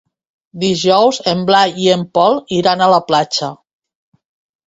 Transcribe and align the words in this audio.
Dijous 0.61 1.19
en 1.31 1.43
Blai 1.49 1.75
i 1.83 1.85
en 1.95 2.07
Pol 2.19 2.39
iran 2.59 2.81
a 2.81 2.89
la 2.95 2.99
platja. 3.11 3.51